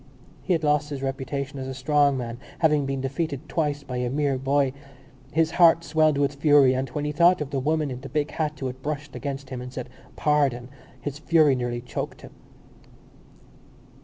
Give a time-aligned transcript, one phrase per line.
[0.41, 4.09] He had lost his reputation as a strong man, having been defeated twice by a
[4.09, 4.73] mere boy.
[5.31, 8.31] His heart swelled with fury and, when he thought of the woman in the big
[8.31, 10.69] hat who had brushed against him and said Pardon!
[10.99, 12.31] his fury nearly choked him.